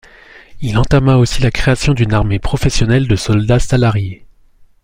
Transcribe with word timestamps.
Il 0.61 0.79
entama 0.79 1.17
aussi 1.17 1.43
la 1.43 1.51
création 1.51 1.93
d'une 1.93 2.11
armée 2.15 2.39
professionnelle 2.39 3.07
de 3.07 3.15
soldats 3.15 3.59
salariés. 3.59 4.25